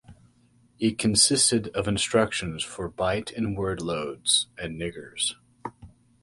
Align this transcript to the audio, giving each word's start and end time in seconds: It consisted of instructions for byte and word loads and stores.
It 0.79 0.97
consisted 0.97 1.67
of 1.75 1.87
instructions 1.87 2.63
for 2.63 2.89
byte 2.89 3.37
and 3.37 3.55
word 3.55 3.81
loads 3.83 4.47
and 4.57 4.77
stores. 4.81 5.35